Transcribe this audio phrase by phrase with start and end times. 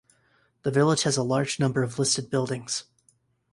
[0.63, 2.85] The village has a large number of listed buildings.